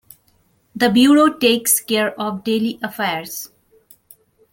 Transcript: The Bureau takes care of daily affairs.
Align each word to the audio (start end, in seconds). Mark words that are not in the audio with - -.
The 0.75 0.89
Bureau 0.89 1.31
takes 1.31 1.79
care 1.79 2.19
of 2.19 2.43
daily 2.43 2.79
affairs. 2.81 3.51